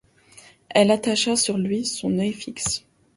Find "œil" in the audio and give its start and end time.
2.17-2.33